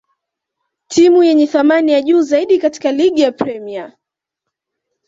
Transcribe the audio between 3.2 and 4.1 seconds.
ya Premia